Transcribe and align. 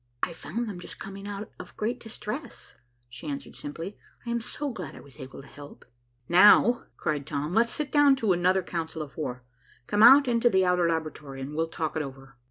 "I 0.23 0.33
found 0.33 0.67
them 0.67 0.79
just 0.79 0.97
coming 0.97 1.27
out 1.27 1.51
of 1.59 1.77
great 1.77 1.99
distress," 1.99 2.73
she 3.07 3.27
answered 3.27 3.55
simply; 3.55 3.99
"I 4.25 4.31
am 4.31 4.41
so 4.41 4.71
glad 4.71 4.95
I 4.95 4.99
was 4.99 5.19
able 5.19 5.43
to 5.43 5.47
help." 5.47 5.85
"Now," 6.27 6.85
cried 6.97 7.27
Tom, 7.27 7.53
"let's 7.53 7.71
sit 7.71 7.91
down 7.91 8.15
to 8.15 8.33
another 8.33 8.63
counsel 8.63 9.03
of 9.03 9.15
war. 9.15 9.43
Come 9.85 10.01
out 10.01 10.27
into 10.27 10.49
the 10.49 10.65
outer 10.65 10.89
laboratory 10.89 11.39
and 11.39 11.53
we'll 11.53 11.67
talk 11.67 11.95
it 11.95 12.01
all 12.01 12.07
over." 12.07 12.35